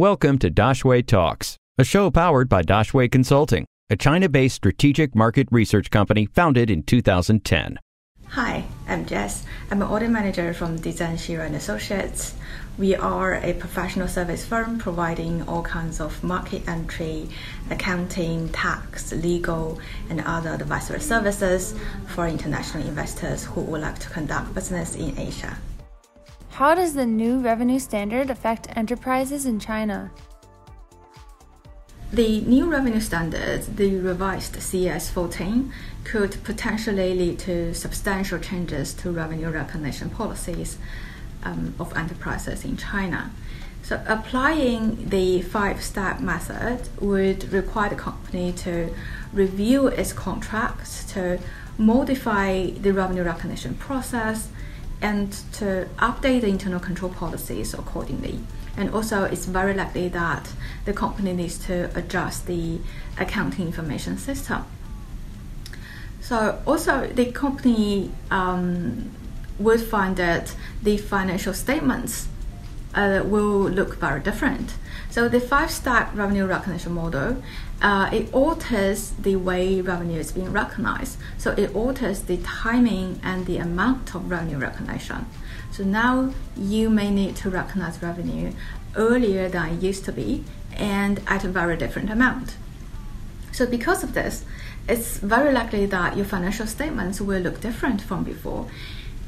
Welcome 0.00 0.38
to 0.38 0.50
Daxue 0.50 1.06
Talks, 1.06 1.58
a 1.76 1.84
show 1.84 2.10
powered 2.10 2.48
by 2.48 2.62
Daxue 2.62 3.12
Consulting, 3.12 3.66
a 3.90 3.96
China 3.96 4.30
based 4.30 4.54
strategic 4.54 5.14
market 5.14 5.46
research 5.50 5.90
company 5.90 6.24
founded 6.24 6.70
in 6.70 6.84
2010. 6.84 7.78
Hi, 8.28 8.64
I'm 8.88 9.04
Jess. 9.04 9.44
I'm 9.70 9.82
an 9.82 9.88
audit 9.88 10.08
manager 10.08 10.54
from 10.54 10.78
Dezan 10.78 11.18
Shira 11.18 11.44
and 11.44 11.54
Associates. 11.54 12.34
We 12.78 12.94
are 12.96 13.34
a 13.34 13.52
professional 13.52 14.08
service 14.08 14.42
firm 14.42 14.78
providing 14.78 15.46
all 15.46 15.62
kinds 15.62 16.00
of 16.00 16.24
market 16.24 16.66
entry, 16.66 17.28
accounting, 17.68 18.48
tax, 18.48 19.12
legal, 19.12 19.80
and 20.08 20.22
other 20.22 20.54
advisory 20.54 21.00
services 21.00 21.74
for 22.06 22.26
international 22.26 22.86
investors 22.88 23.44
who 23.44 23.60
would 23.60 23.82
like 23.82 23.98
to 23.98 24.08
conduct 24.08 24.54
business 24.54 24.96
in 24.96 25.18
Asia. 25.18 25.58
How 26.60 26.74
does 26.74 26.92
the 26.92 27.06
new 27.06 27.38
revenue 27.38 27.78
standard 27.78 28.28
affect 28.28 28.68
enterprises 28.76 29.46
in 29.46 29.58
China? 29.60 30.10
The 32.12 32.42
new 32.42 32.70
revenue 32.70 33.00
standard, 33.00 33.62
the 33.78 33.96
revised 33.96 34.60
CS 34.60 35.08
14, 35.08 35.72
could 36.04 36.36
potentially 36.44 37.14
lead 37.14 37.38
to 37.38 37.72
substantial 37.72 38.38
changes 38.38 38.92
to 38.92 39.10
revenue 39.10 39.48
recognition 39.48 40.10
policies 40.10 40.76
um, 41.44 41.74
of 41.80 41.96
enterprises 41.96 42.62
in 42.62 42.76
China. 42.76 43.30
So, 43.82 44.04
applying 44.06 45.08
the 45.08 45.40
five 45.40 45.82
step 45.82 46.20
method 46.20 46.90
would 47.00 47.50
require 47.50 47.88
the 47.88 47.96
company 47.96 48.52
to 48.64 48.94
review 49.32 49.86
its 49.86 50.12
contracts, 50.12 51.10
to 51.14 51.40
modify 51.78 52.66
the 52.66 52.92
revenue 52.92 53.22
recognition 53.22 53.76
process, 53.76 54.50
and 55.02 55.32
to 55.52 55.88
update 55.98 56.42
the 56.42 56.48
internal 56.48 56.80
control 56.80 57.10
policies 57.12 57.74
accordingly. 57.74 58.40
And 58.76 58.90
also, 58.94 59.24
it's 59.24 59.46
very 59.46 59.74
likely 59.74 60.08
that 60.08 60.52
the 60.84 60.92
company 60.92 61.32
needs 61.32 61.58
to 61.66 61.90
adjust 61.96 62.46
the 62.46 62.78
accounting 63.18 63.66
information 63.66 64.16
system. 64.16 64.64
So, 66.20 66.62
also, 66.66 67.08
the 67.08 67.32
company 67.32 68.10
um, 68.30 69.10
would 69.58 69.80
find 69.80 70.16
that 70.16 70.54
the 70.82 70.96
financial 70.96 71.52
statements 71.52 72.28
uh, 72.94 73.22
will 73.24 73.68
look 73.68 73.96
very 73.96 74.20
different. 74.20 74.74
So 75.10 75.28
the 75.28 75.40
five-step 75.40 76.10
revenue 76.14 76.46
recognition 76.46 76.92
model, 76.92 77.42
uh, 77.82 78.10
it 78.12 78.32
alters 78.32 79.10
the 79.10 79.36
way 79.36 79.80
revenue 79.80 80.18
is 80.18 80.32
being 80.32 80.52
recognized. 80.52 81.18
So 81.36 81.52
it 81.52 81.74
alters 81.74 82.22
the 82.22 82.36
timing 82.38 83.20
and 83.22 83.46
the 83.46 83.58
amount 83.58 84.14
of 84.14 84.30
revenue 84.30 84.58
recognition. 84.58 85.26
So 85.72 85.84
now 85.84 86.32
you 86.56 86.90
may 86.90 87.10
need 87.10 87.36
to 87.36 87.50
recognize 87.50 88.02
revenue 88.02 88.52
earlier 88.96 89.48
than 89.48 89.74
it 89.74 89.82
used 89.82 90.04
to 90.04 90.12
be 90.12 90.44
and 90.76 91.20
at 91.26 91.44
a 91.44 91.48
very 91.48 91.76
different 91.76 92.10
amount. 92.10 92.56
So 93.52 93.66
because 93.66 94.02
of 94.02 94.14
this, 94.14 94.44
it's 94.88 95.18
very 95.18 95.52
likely 95.52 95.86
that 95.86 96.16
your 96.16 96.26
financial 96.26 96.66
statements 96.66 97.20
will 97.20 97.40
look 97.40 97.60
different 97.60 98.00
from 98.00 98.24
before. 98.24 98.68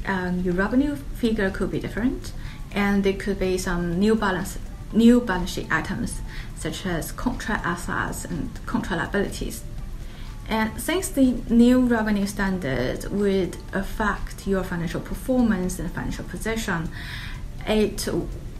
Um, 0.05 0.41
your 0.41 0.53
revenue 0.53 0.95
figure 0.95 1.49
could 1.49 1.71
be 1.71 1.79
different 1.79 2.33
and 2.73 3.03
there 3.03 3.13
could 3.13 3.39
be 3.39 3.57
some 3.57 3.99
new 3.99 4.15
balance 4.15 4.57
new 4.91 5.19
balance 5.19 5.51
sheet 5.51 5.67
items 5.71 6.21
such 6.55 6.85
as 6.85 7.11
contract 7.11 7.65
assets 7.65 8.25
and 8.25 8.49
contract 8.65 9.01
liabilities. 9.01 9.63
And 10.47 10.79
since 10.79 11.09
the 11.09 11.41
new 11.49 11.81
revenue 11.81 12.25
standard 12.25 13.05
would 13.11 13.57
affect 13.73 14.45
your 14.45 14.63
financial 14.63 15.01
performance 15.01 15.79
and 15.79 15.91
financial 15.91 16.25
position, 16.25 16.89
it 17.67 18.07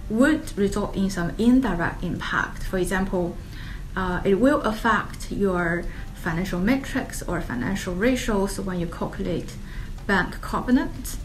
would 0.10 0.58
result 0.58 0.96
in 0.96 1.10
some 1.10 1.32
indirect 1.38 2.04
impact. 2.04 2.64
For 2.64 2.78
example, 2.78 3.38
uh, 3.96 4.22
it 4.24 4.40
will 4.40 4.62
affect 4.62 5.32
your 5.32 5.86
financial 6.16 6.60
metrics 6.60 7.22
or 7.22 7.42
financial 7.42 7.94
ratios 7.94 8.60
when 8.60 8.80
you 8.80 8.88
calculate 8.88 9.54
bank 10.08 10.42
covenants 10.42 11.18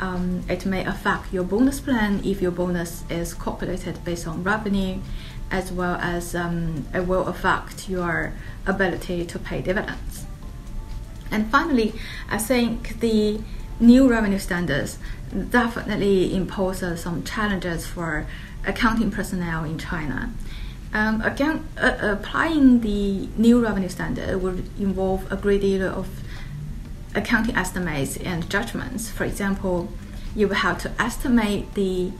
um, 0.00 0.44
it 0.48 0.64
may 0.66 0.84
affect 0.84 1.32
your 1.32 1.44
bonus 1.44 1.80
plan 1.80 2.20
if 2.24 2.40
your 2.40 2.50
bonus 2.50 3.04
is 3.10 3.34
calculated 3.34 4.02
based 4.04 4.26
on 4.26 4.42
revenue, 4.42 5.00
as 5.50 5.72
well 5.72 5.96
as 5.96 6.34
um, 6.34 6.86
it 6.94 7.06
will 7.06 7.26
affect 7.26 7.88
your 7.88 8.32
ability 8.66 9.24
to 9.26 9.38
pay 9.38 9.60
dividends. 9.60 10.26
And 11.30 11.50
finally, 11.50 11.94
I 12.30 12.38
think 12.38 13.00
the 13.00 13.40
new 13.80 14.08
revenue 14.08 14.38
standards 14.38 14.98
definitely 15.50 16.34
impose 16.34 17.00
some 17.00 17.22
challenges 17.22 17.86
for 17.86 18.26
accounting 18.66 19.10
personnel 19.10 19.64
in 19.64 19.78
China. 19.78 20.32
Um, 20.92 21.20
again, 21.20 21.68
uh, 21.76 21.98
applying 22.00 22.80
the 22.80 23.28
new 23.36 23.62
revenue 23.62 23.90
standard 23.90 24.40
would 24.40 24.68
involve 24.80 25.30
a 25.30 25.36
great 25.36 25.60
deal 25.60 25.86
of 25.86 26.08
accounting 27.14 27.56
estimates 27.56 28.16
and 28.16 28.48
judgments. 28.50 29.10
For 29.10 29.24
example, 29.24 29.88
you 30.34 30.48
will 30.48 30.56
have 30.56 30.78
to 30.82 30.92
estimate 31.00 31.74
the 31.74 32.12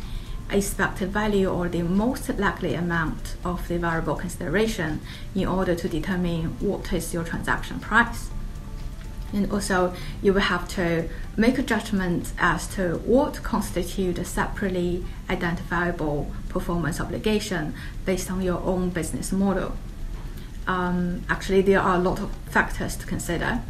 expected 0.51 1.11
value 1.11 1.49
or 1.49 1.69
the 1.69 1.83
most 1.83 2.29
likely 2.39 2.75
amount 2.75 3.37
of 3.45 3.69
the 3.69 3.79
variable 3.79 4.15
consideration 4.15 5.01
in 5.35 5.47
order 5.47 5.75
to 5.75 5.89
determine 5.89 6.59
what 6.61 6.93
is 6.93 7.13
your 7.13 7.25
transaction 7.25 7.79
price. 7.81 8.31
And 9.33 9.53
also, 9.53 9.95
you 10.23 10.33
will 10.33 10.41
have 10.41 10.67
to 10.69 11.09
make 11.37 11.59
a 11.59 11.63
judgment 11.63 12.33
as 12.39 12.67
to 12.77 12.97
what 13.05 13.43
constitute 13.43 14.19
a 14.19 14.25
separately 14.25 15.05
identifiable 15.29 16.33
performance 16.49 16.99
obligation 16.99 17.75
based 18.07 18.31
on 18.31 18.41
your 18.41 18.59
own 18.61 18.89
business 18.89 19.31
model. 19.31 19.77
Um, 20.67 21.25
actually, 21.29 21.61
there 21.61 21.81
are 21.81 21.97
a 21.97 21.99
lot 21.99 22.21
of 22.21 22.31
factors 22.51 22.97
to 22.97 23.07
consider. 23.07 23.61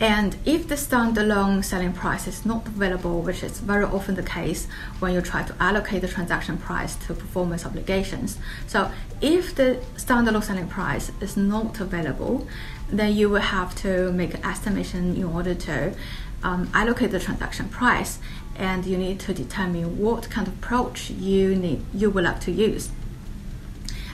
And 0.00 0.38
if 0.46 0.66
the 0.66 0.76
standalone 0.76 1.62
selling 1.62 1.92
price 1.92 2.26
is 2.26 2.46
not 2.46 2.66
available, 2.66 3.20
which 3.20 3.42
is 3.42 3.60
very 3.60 3.84
often 3.84 4.14
the 4.14 4.22
case 4.22 4.66
when 4.98 5.12
you 5.12 5.20
try 5.20 5.42
to 5.42 5.54
allocate 5.60 6.00
the 6.00 6.08
transaction 6.08 6.56
price 6.56 6.96
to 7.06 7.12
performance 7.12 7.66
obligations. 7.66 8.38
So 8.66 8.90
if 9.20 9.54
the 9.54 9.78
standalone 9.96 10.42
selling 10.42 10.68
price 10.68 11.12
is 11.20 11.36
not 11.36 11.80
available, 11.80 12.48
then 12.88 13.14
you 13.14 13.28
will 13.28 13.42
have 13.42 13.74
to 13.82 14.10
make 14.12 14.32
an 14.32 14.42
estimation 14.42 15.16
in 15.16 15.24
order 15.24 15.54
to 15.54 15.94
um, 16.42 16.70
allocate 16.72 17.10
the 17.10 17.20
transaction 17.20 17.68
price 17.68 18.18
and 18.56 18.86
you 18.86 18.96
need 18.96 19.20
to 19.20 19.34
determine 19.34 19.98
what 19.98 20.30
kind 20.30 20.48
of 20.48 20.54
approach 20.54 21.10
you 21.10 21.54
need 21.54 21.84
you 21.92 22.08
would 22.08 22.24
like 22.24 22.40
to 22.40 22.50
use. 22.50 22.90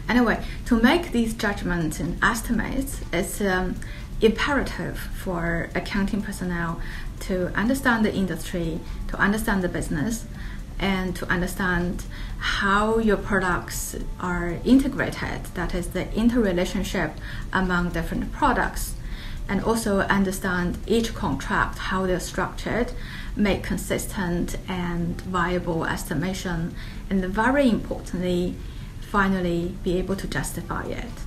Anyway, 0.09 0.45
to 0.67 0.81
make 0.81 1.11
these 1.11 1.35
judgments 1.35 1.99
and 1.99 2.23
estimates, 2.23 3.01
it's 3.13 3.41
um, 3.41 3.75
imperative 4.21 4.99
for 4.99 5.69
accounting 5.75 6.23
personnel 6.23 6.81
to 7.21 7.49
understand 7.55 8.05
the 8.05 8.15
industry, 8.15 8.81
to 9.09 9.17
understand 9.19 9.63
the 9.63 9.69
business, 9.69 10.27
and 10.79 11.17
to 11.17 11.27
understand 11.27 12.05
how 12.39 12.99
your 12.99 13.17
products 13.17 13.97
are 14.21 14.59
integrated, 14.65 15.45
that 15.55 15.75
is, 15.75 15.89
the 15.89 16.13
interrelationship 16.15 17.13
among 17.53 17.91
different 17.91 18.31
products, 18.33 18.95
and 19.49 19.63
also 19.65 20.01
understand 20.01 20.77
each 20.87 21.15
contract, 21.15 21.79
how 21.79 22.05
they're 22.07 22.21
structured, 22.21 22.93
make 23.37 23.63
consistent 23.63 24.57
and 24.69 25.21
viable 25.23 25.85
estimation, 25.85 26.75
and 27.09 27.25
very 27.25 27.69
importantly, 27.69 28.55
finally, 29.01 29.75
be 29.83 29.97
able 29.97 30.17
to 30.17 30.27
justify 30.27 30.85
it. 30.85 31.26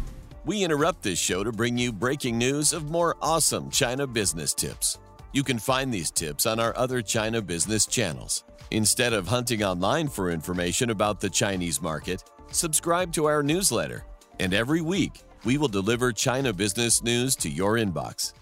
We 0.49 0.63
interrupt 0.63 1.03
this 1.03 1.19
show 1.19 1.43
to 1.43 1.51
bring 1.51 1.77
you 1.77 1.93
breaking 1.93 2.39
news 2.39 2.73
of 2.73 2.89
more 2.89 3.15
awesome 3.21 3.69
China 3.69 4.07
business 4.07 4.51
tips. 4.51 4.97
You 5.31 5.43
can 5.43 5.59
find 5.59 5.93
these 5.93 6.09
tips 6.09 6.47
on 6.47 6.59
our 6.59 6.75
other 6.75 7.03
China 7.03 7.39
business 7.39 7.85
channels. 7.85 8.45
Instead 8.71 9.13
of 9.13 9.27
hunting 9.27 9.61
online 9.61 10.07
for 10.07 10.31
information 10.31 10.89
about 10.89 11.19
the 11.19 11.29
Chinese 11.29 11.83
market, 11.83 12.23
subscribe 12.49 13.13
to 13.13 13.25
our 13.25 13.43
newsletter. 13.43 14.03
And 14.39 14.55
every 14.55 14.81
week, 14.81 15.21
we 15.45 15.59
will 15.59 15.67
deliver 15.67 16.11
China 16.11 16.51
business 16.51 17.03
news 17.03 17.35
to 17.35 17.47
your 17.47 17.75
inbox. 17.75 18.33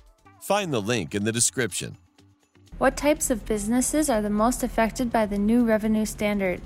Find 0.42 0.72
the 0.72 0.82
link 0.82 1.14
in 1.14 1.26
the 1.26 1.34
description. 1.34 1.98
What 2.78 2.96
types 2.96 3.30
of 3.30 3.46
businesses 3.46 4.10
are 4.10 4.22
the 4.22 4.30
most 4.30 4.64
affected 4.64 5.12
by 5.12 5.26
the 5.26 5.38
new 5.38 5.66
revenue 5.66 6.06
standard? 6.06 6.62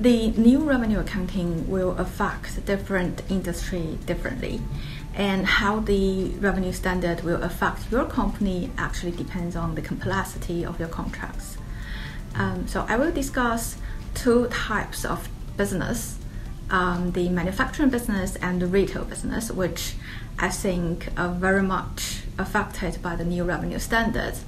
The 0.00 0.30
new 0.30 0.60
revenue 0.60 0.98
accounting 0.98 1.68
will 1.70 1.92
affect 1.98 2.64
different 2.64 3.22
industry 3.28 3.98
differently. 4.06 4.62
And 5.14 5.44
how 5.44 5.80
the 5.80 6.30
revenue 6.38 6.72
standard 6.72 7.22
will 7.22 7.42
affect 7.42 7.90
your 7.92 8.06
company 8.06 8.70
actually 8.78 9.12
depends 9.12 9.54
on 9.54 9.74
the 9.74 9.82
complexity 9.82 10.64
of 10.64 10.78
your 10.78 10.88
contracts. 10.88 11.58
Um, 12.34 12.68
so 12.68 12.86
i 12.88 12.96
will 12.96 13.10
discuss 13.10 13.76
two 14.14 14.46
types 14.48 15.04
of 15.04 15.28
business 15.56 16.16
um, 16.70 17.10
the 17.10 17.28
manufacturing 17.28 17.90
business 17.90 18.36
and 18.36 18.62
the 18.62 18.68
retail 18.68 19.04
business 19.04 19.50
which 19.50 19.94
i 20.38 20.48
think 20.48 21.08
are 21.16 21.34
very 21.34 21.62
much 21.62 22.22
affected 22.38 23.02
by 23.02 23.16
the 23.16 23.24
new 23.24 23.44
revenue 23.44 23.78
standards. 23.78 24.44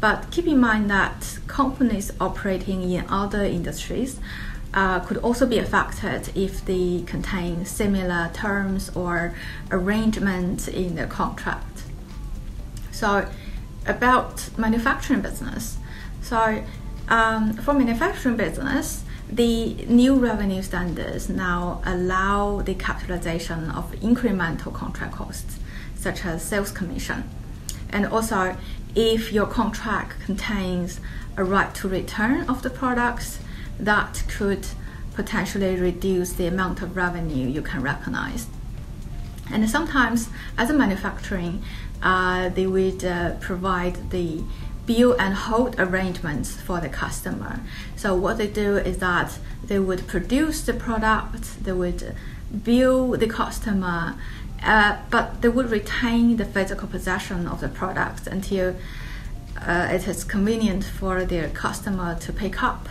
But 0.00 0.30
keep 0.30 0.46
in 0.46 0.58
mind 0.58 0.90
that 0.90 1.38
companies 1.46 2.10
operating 2.18 2.90
in 2.90 3.04
other 3.10 3.44
industries 3.44 4.18
uh, 4.72 5.00
could 5.00 5.16
also 5.18 5.46
be 5.46 5.58
affected 5.58 6.30
if 6.36 6.64
they 6.64 7.02
contain 7.06 7.64
similar 7.64 8.30
terms 8.32 8.90
or 8.94 9.34
arrangements 9.70 10.68
in 10.68 10.96
the 10.96 11.06
contract. 11.06 11.82
So, 12.90 13.28
about 13.86 14.50
manufacturing 14.58 15.22
business. 15.22 15.78
So, 16.22 16.62
um, 17.08 17.54
for 17.54 17.74
manufacturing 17.74 18.36
business, 18.36 19.04
the 19.32 19.74
new 19.86 20.16
revenue 20.16 20.62
standards 20.62 21.28
now 21.28 21.80
allow 21.84 22.62
the 22.62 22.74
capitalization 22.74 23.70
of 23.70 23.92
incremental 24.00 24.72
contract 24.72 25.14
costs, 25.14 25.58
such 25.94 26.24
as 26.24 26.42
sales 26.42 26.70
commission. 26.70 27.28
And 27.90 28.06
also, 28.06 28.56
if 28.94 29.32
your 29.32 29.46
contract 29.46 30.20
contains 30.24 31.00
a 31.36 31.44
right 31.44 31.72
to 31.76 31.88
return 31.88 32.48
of 32.48 32.62
the 32.62 32.70
products, 32.70 33.38
that 33.84 34.22
could 34.28 34.66
potentially 35.14 35.76
reduce 35.76 36.32
the 36.32 36.46
amount 36.46 36.82
of 36.82 36.96
revenue 36.96 37.48
you 37.48 37.62
can 37.62 37.82
recognize. 37.82 38.46
And 39.52 39.68
sometimes, 39.68 40.28
as 40.56 40.70
a 40.70 40.74
manufacturing, 40.74 41.62
uh, 42.02 42.48
they 42.50 42.66
would 42.66 43.04
uh, 43.04 43.34
provide 43.40 44.10
the 44.10 44.44
bill 44.86 45.14
and 45.18 45.34
hold 45.34 45.78
arrangements 45.78 46.56
for 46.60 46.80
the 46.80 46.88
customer. 46.88 47.60
So 47.96 48.14
what 48.14 48.38
they 48.38 48.46
do 48.46 48.76
is 48.76 48.98
that 48.98 49.38
they 49.64 49.78
would 49.78 50.06
produce 50.06 50.62
the 50.62 50.72
product, 50.72 51.64
they 51.64 51.72
would 51.72 52.14
bill 52.64 53.12
the 53.12 53.28
customer, 53.28 54.16
uh, 54.62 54.98
but 55.10 55.42
they 55.42 55.48
would 55.48 55.70
retain 55.70 56.36
the 56.36 56.44
physical 56.44 56.88
possession 56.88 57.46
of 57.46 57.60
the 57.60 57.68
product 57.68 58.26
until 58.26 58.76
uh, 59.60 59.88
it 59.90 60.08
is 60.08 60.24
convenient 60.24 60.84
for 60.84 61.24
their 61.24 61.48
customer 61.50 62.18
to 62.20 62.32
pick 62.32 62.62
up. 62.62 62.88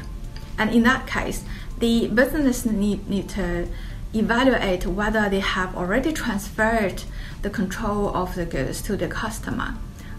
And 0.59 0.69
in 0.69 0.83
that 0.83 1.07
case, 1.07 1.43
the 1.79 2.07
business 2.09 2.65
need, 2.65 3.09
need 3.09 3.29
to 3.29 3.67
evaluate 4.13 4.85
whether 4.85 5.29
they 5.29 5.39
have 5.39 5.75
already 5.75 6.11
transferred 6.11 7.03
the 7.41 7.49
control 7.49 8.15
of 8.15 8.35
the 8.35 8.45
goods 8.45 8.81
to 8.83 8.97
the 8.97 9.07
customer 9.07 9.75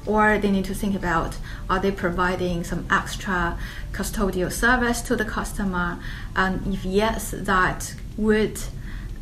or 0.06 0.38
they 0.38 0.50
need 0.50 0.64
to 0.64 0.74
think 0.74 0.94
about 0.96 1.36
are 1.68 1.78
they 1.78 1.92
providing 1.92 2.64
some 2.64 2.86
extra 2.90 3.58
custodial 3.92 4.50
service 4.50 5.02
to 5.02 5.14
the 5.14 5.24
customer? 5.24 5.98
And 6.34 6.72
if 6.72 6.84
yes 6.84 7.34
that 7.36 7.94
would 8.16 8.58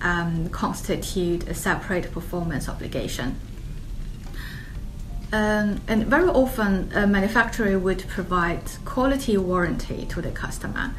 um, 0.01 0.49
constitute 0.51 1.49
a 1.49 1.55
separate 1.55 2.13
performance 2.13 2.69
obligation 2.69 3.41
um, 5.33 5.81
and 5.87 6.07
very 6.07 6.29
often, 6.29 6.91
a 6.95 7.07
manufacturer 7.07 7.79
would 7.79 8.07
provide 8.09 8.63
quality 8.85 9.37
warranty 9.37 10.07
to 10.07 10.23
the 10.23 10.31
customer, 10.31 10.95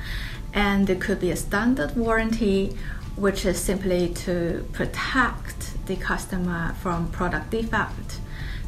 and 0.54 0.90
it 0.90 1.02
could 1.02 1.20
be 1.20 1.32
a 1.32 1.36
standard 1.36 1.96
warranty, 1.96 2.78
which 3.16 3.46
is 3.46 3.60
simply 3.60 4.10
to 4.10 4.68
protect 4.72 5.86
the 5.88 5.96
customer 5.96 6.76
from 6.82 7.10
product 7.12 7.50
defect. 7.50 8.20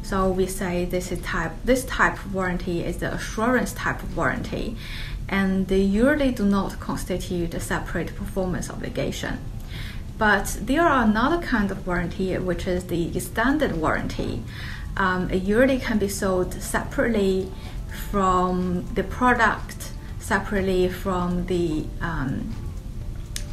So 0.02 0.28
we 0.28 0.46
say 0.46 0.84
this 0.84 1.12
is 1.12 1.20
type 1.20 1.52
this 1.64 1.84
type 1.84 2.14
of 2.14 2.34
warranty 2.34 2.84
is 2.84 2.96
the 2.96 3.14
assurance 3.14 3.72
type 3.72 4.02
of 4.02 4.16
warranty, 4.16 4.76
and 5.28 5.68
they 5.68 5.80
usually 5.80 6.32
do 6.32 6.44
not 6.44 6.80
constitute 6.80 7.54
a 7.54 7.60
separate 7.60 8.16
performance 8.16 8.68
obligation. 8.68 9.38
But 10.18 10.58
there 10.60 10.82
are 10.82 11.04
another 11.04 11.38
kind 11.38 11.70
of 11.70 11.86
warranty, 11.86 12.36
which 12.36 12.66
is 12.66 12.84
the 12.84 13.18
standard 13.20 13.76
warranty 13.76 14.42
um, 14.96 15.30
it 15.30 15.42
usually 15.42 15.78
can 15.78 15.98
be 15.98 16.08
sold 16.08 16.54
separately 16.54 17.50
from 18.10 18.84
the 18.94 19.04
product, 19.04 19.92
separately 20.18 20.88
from 20.88 21.46
the 21.46 21.86
um, 22.00 22.54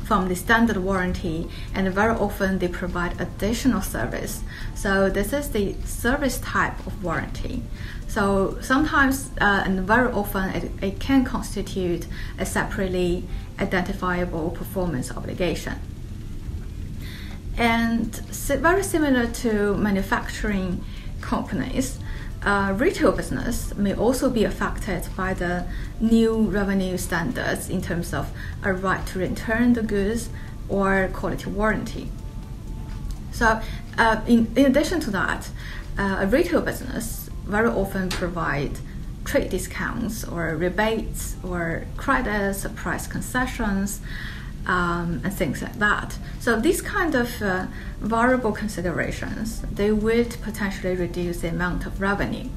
from 0.04 0.28
the 0.28 0.36
standard 0.36 0.78
warranty, 0.78 1.48
and 1.76 1.88
very 1.94 2.16
often 2.16 2.58
they 2.58 2.68
provide 2.68 3.22
additional 3.22 3.80
service. 3.80 4.42
So 4.74 5.08
this 5.08 5.34
is 5.34 5.50
the 5.52 5.76
service 5.86 6.40
type 6.40 6.86
of 6.88 7.04
warranty. 7.04 7.62
So 8.08 8.58
sometimes 8.60 9.30
uh, 9.40 9.64
and 9.66 9.82
very 9.82 10.12
often 10.12 10.50
it, 10.50 10.72
it 10.82 11.00
can 11.00 11.24
constitute 11.24 12.08
a 12.40 12.46
separately 12.46 13.24
identifiable 13.60 14.50
performance 14.50 15.12
obligation. 15.16 15.76
And 17.56 18.16
very 18.16 18.84
similar 18.84 19.28
to 19.28 19.76
manufacturing 19.76 20.84
companies, 21.22 22.00
uh, 22.44 22.74
retail 22.78 23.12
business 23.12 23.76
may 23.76 23.94
also 23.94 24.30
be 24.30 24.46
affected 24.46 25.08
by 25.18 25.34
the 25.34 25.66
new 26.00 26.44
revenue 26.44 26.98
standards 26.98 27.70
in 27.70 27.82
terms 27.82 28.14
of 28.14 28.32
a 28.64 28.74
right 28.74 29.06
to 29.08 29.20
return 29.20 29.74
the 29.74 29.84
goods 29.84 30.30
or 30.70 31.10
quality 31.14 31.50
warranty. 31.50 32.10
So, 33.32 33.62
uh, 33.98 34.22
in, 34.28 34.52
in 34.56 34.66
addition 34.66 35.00
to 35.02 35.12
that, 35.12 35.50
uh, 35.98 36.18
a 36.22 36.28
retail 36.28 36.62
business 36.62 37.30
very 37.46 37.70
often 37.70 38.10
provide 38.10 38.80
trade 39.26 39.50
discounts 39.50 40.24
or 40.24 40.56
rebates 40.56 41.36
or 41.44 41.86
credits, 41.98 42.66
or 42.66 42.70
price 42.70 43.06
concessions, 43.08 44.02
um, 44.66 45.22
and 45.24 45.34
things 45.34 45.62
like 45.62 45.80
that. 45.80 46.18
So 46.40 46.60
these 46.60 46.82
kind 46.82 47.16
of 47.16 47.42
uh, 47.42 47.68
variable 48.00 48.52
considerations, 48.52 49.62
they 49.62 49.92
would 49.92 50.38
potentially 50.42 50.96
reduce 50.96 51.42
the 51.42 51.50
amount 51.50 51.86
of 51.86 52.02
revenue. 52.02 52.50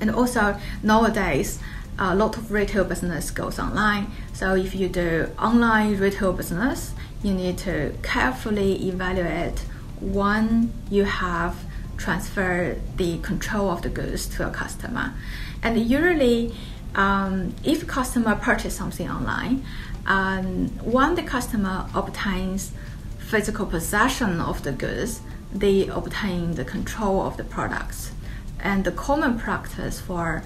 And 0.00 0.10
also 0.10 0.58
nowadays, 0.82 1.58
a 1.98 2.14
lot 2.14 2.36
of 2.36 2.52
retail 2.52 2.84
business 2.84 3.30
goes 3.30 3.58
online. 3.58 4.12
So 4.34 4.54
if 4.54 4.74
you 4.74 4.88
do 4.88 5.30
online 5.38 5.96
retail 5.96 6.32
business, 6.32 6.92
you 7.22 7.32
need 7.32 7.58
to 7.58 7.94
carefully 8.02 8.86
evaluate 8.88 9.60
when 10.00 10.72
you 10.90 11.04
have 11.04 11.56
transferred 11.96 12.80
the 12.98 13.18
control 13.18 13.70
of 13.70 13.80
the 13.80 13.88
goods 13.88 14.26
to 14.26 14.46
a 14.46 14.50
customer. 14.50 15.14
And 15.62 15.78
usually, 15.78 16.54
um, 16.94 17.54
if 17.64 17.86
customer 17.86 18.36
purchase 18.36 18.76
something 18.76 19.10
online, 19.10 19.64
um, 20.06 20.68
when 20.78 21.14
the 21.16 21.22
customer 21.22 21.88
obtains 21.94 22.72
physical 23.18 23.66
possession 23.66 24.40
of 24.40 24.62
the 24.62 24.72
goods, 24.72 25.20
they 25.52 25.88
obtain 25.88 26.54
the 26.54 26.64
control 26.64 27.22
of 27.22 27.36
the 27.36 27.44
products. 27.44 28.12
And 28.60 28.84
the 28.84 28.92
common 28.92 29.38
practice 29.38 30.00
for 30.00 30.42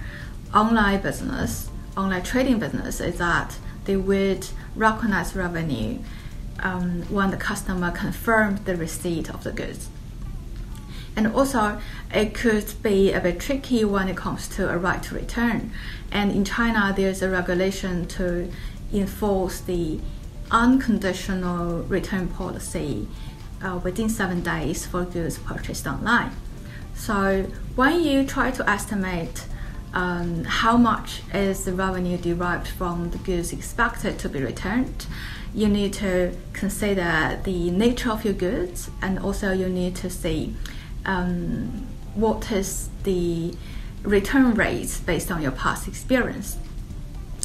online 0.55 1.03
business, 1.03 1.71
online 1.97 2.23
trading 2.23 2.59
business, 2.59 3.01
is 3.01 3.19
that 3.19 3.57
they 3.85 3.97
would 3.97 4.47
recognize 4.75 5.37
revenue 5.37 5.99
um, 6.61 7.03
when 7.09 7.31
the 7.31 7.37
customer 7.37 7.91
confirms 7.91 8.61
the 8.63 8.77
receipt 8.77 9.31
of 9.31 9.45
the 9.45 9.53
goods. 9.53 9.89
And 11.17 11.27
also, 11.27 11.81
it 12.15 12.35
could 12.35 12.73
be 12.83 13.13
a 13.13 13.21
bit 13.21 13.41
tricky 13.41 13.85
when 13.85 14.09
it 14.09 14.17
comes 14.17 14.49
to 14.49 14.71
a 14.71 14.79
right 14.79 15.03
to 15.03 15.15
return. 15.15 15.73
And 16.13 16.31
in 16.33 16.45
China, 16.45 16.95
there's 16.97 17.21
a 17.21 17.29
regulation 17.29 18.07
to 18.09 18.51
enforce 18.93 19.61
the 19.61 20.01
unconditional 20.51 21.83
return 21.85 22.29
policy 22.29 23.07
uh, 23.63 23.79
within 23.83 24.09
seven 24.09 24.43
days 24.43 24.87
for 24.87 25.05
goods 25.05 25.39
purchased 25.39 25.87
online. 25.87 26.33
So 26.95 27.45
when 27.77 28.03
you 28.03 28.27
try 28.27 28.51
to 28.51 28.69
estimate 28.69 29.47
um, 29.93 30.45
how 30.45 30.77
much 30.77 31.23
is 31.35 31.65
the 31.65 31.73
revenue 31.73 32.17
derived 32.17 32.69
from 32.69 33.11
the 33.11 33.19
goods 33.19 33.53
expected 33.53 34.19
to 34.21 34.29
be 34.29 34.43
returned, 34.43 35.07
you 35.55 35.69
need 35.69 35.93
to 35.95 36.37
consider 36.53 37.41
the 37.45 37.71
nature 37.71 38.11
of 38.11 38.25
your 38.25 38.35
goods 38.35 38.91
and 39.03 39.19
also 39.19 39.53
you 39.53 39.69
need 39.69 39.97
to 39.97 40.11
see 40.11 40.55
um, 41.07 41.87
what 42.15 42.53
is 42.53 42.89
the 43.05 43.55
return 44.03 44.55
rate 44.55 45.01
based 45.07 45.31
on 45.31 45.43
your 45.43 45.53
past 45.53 45.89
experience. 45.89 46.57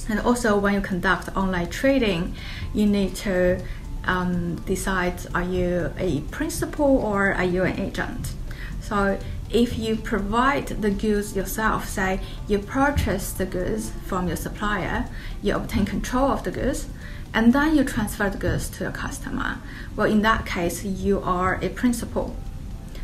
And 0.10 0.20
also, 0.20 0.58
when 0.58 0.76
you 0.76 0.82
conduct 0.82 1.36
online 1.36 1.70
trading, 1.70 2.36
you 2.74 2.86
need 2.86 3.16
to 3.18 3.62
um, 4.04 4.56
decide 4.68 5.16
are 5.34 5.44
you 5.44 5.92
a 5.98 6.22
principal 6.32 6.86
or 6.86 7.34
are 7.34 7.44
you 7.44 7.64
an 7.64 7.80
agent. 7.80 8.34
So, 8.82 9.18
if 9.50 9.80
you 9.80 9.96
provide 9.96 10.68
the 10.68 10.90
goods 10.90 11.36
yourself, 11.36 11.88
say 11.88 12.20
you 12.48 12.60
purchase 12.60 13.32
the 13.32 13.46
goods 13.46 13.92
from 14.06 14.28
your 14.28 14.36
supplier, 14.36 15.08
you 15.42 15.56
obtain 15.56 15.86
control 15.86 16.32
of 16.32 16.44
the 16.44 16.52
goods, 16.52 16.88
and 17.34 17.54
then 17.54 17.76
you 17.76 17.84
transfer 17.84 18.30
the 18.30 18.38
goods 18.38 18.70
to 18.70 18.84
your 18.84 18.92
customer. 18.92 19.60
Well, 19.96 20.10
in 20.10 20.22
that 20.22 20.46
case, 20.46 20.84
you 20.84 21.20
are 21.22 21.60
a 21.62 21.70
principal. 21.70 22.36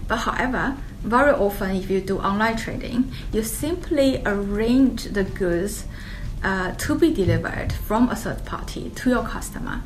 But 0.07 0.17
however, 0.17 0.77
very 1.03 1.31
often 1.31 1.71
if 1.71 1.89
you 1.89 2.01
do 2.01 2.19
online 2.19 2.57
trading, 2.57 3.11
you 3.31 3.43
simply 3.43 4.21
arrange 4.25 5.05
the 5.05 5.23
goods 5.23 5.85
uh, 6.43 6.73
to 6.73 6.95
be 6.95 7.13
delivered 7.13 7.71
from 7.71 8.09
a 8.09 8.15
third 8.15 8.45
party 8.45 8.89
to 8.89 9.09
your 9.09 9.23
customer. 9.23 9.81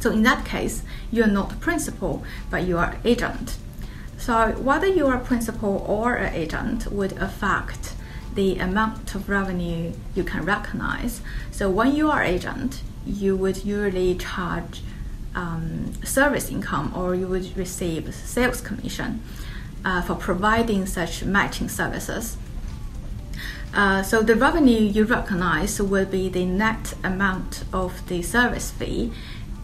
So 0.00 0.10
in 0.10 0.22
that 0.22 0.44
case, 0.44 0.82
you 1.10 1.22
are 1.22 1.28
not 1.28 1.60
principal, 1.60 2.24
but 2.50 2.64
you 2.64 2.78
are 2.78 2.96
agent. 3.04 3.58
So 4.16 4.52
whether 4.52 4.86
you 4.86 5.06
are 5.06 5.18
principal 5.18 5.84
or 5.86 6.14
an 6.14 6.34
agent 6.34 6.90
would 6.90 7.12
affect 7.12 7.94
the 8.34 8.58
amount 8.58 9.14
of 9.14 9.28
revenue 9.28 9.92
you 10.14 10.24
can 10.24 10.44
recognize. 10.44 11.20
So 11.50 11.68
when 11.70 11.94
you 11.94 12.10
are 12.10 12.22
agent, 12.22 12.82
you 13.06 13.36
would 13.36 13.64
usually 13.64 14.14
charge 14.14 14.82
um, 15.34 15.92
service 16.04 16.50
income 16.50 16.92
or 16.94 17.14
you 17.14 17.26
would 17.28 17.56
receive 17.56 18.14
sales 18.14 18.60
commission 18.60 19.22
uh, 19.84 20.02
for 20.02 20.14
providing 20.14 20.86
such 20.86 21.24
matching 21.24 21.68
services. 21.68 22.36
Uh, 23.72 24.02
so 24.02 24.22
the 24.22 24.34
revenue 24.34 24.80
you 24.80 25.04
recognize 25.04 25.80
will 25.80 26.06
be 26.06 26.28
the 26.28 26.44
net 26.44 26.94
amount 27.04 27.64
of 27.72 28.06
the 28.08 28.22
service 28.22 28.70
fee 28.70 29.12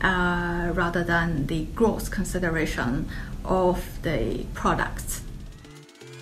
uh, 0.03 0.71
rather 0.75 1.03
than 1.03 1.47
the 1.47 1.65
gross 1.75 2.09
consideration 2.09 3.09
of 3.45 4.03
the 4.03 4.45
products. 4.55 5.23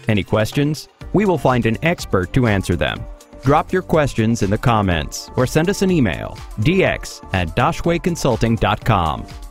Any 0.08 0.22
questions? 0.22 0.88
We 1.12 1.26
will 1.26 1.38
find 1.38 1.66
an 1.66 1.78
expert 1.82 2.32
to 2.34 2.46
answer 2.46 2.76
them. 2.76 3.04
Drop 3.42 3.72
your 3.72 3.82
questions 3.82 4.42
in 4.42 4.50
the 4.50 4.58
comments 4.58 5.30
or 5.36 5.46
send 5.46 5.68
us 5.68 5.82
an 5.82 5.90
email 5.90 6.38
dx 6.60 7.22
at 7.34 7.48
daxueconsulting.com. 7.48 9.43